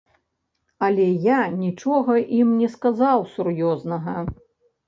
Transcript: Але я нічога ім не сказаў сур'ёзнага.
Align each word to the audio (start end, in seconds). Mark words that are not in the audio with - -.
Але 0.87 1.05
я 1.33 1.39
нічога 1.65 2.17
ім 2.39 2.57
не 2.63 2.71
сказаў 2.77 3.29
сур'ёзнага. 3.35 4.19